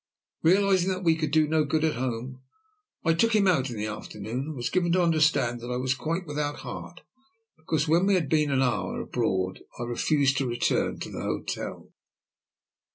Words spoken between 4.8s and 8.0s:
to understand that I was quite without heart, because,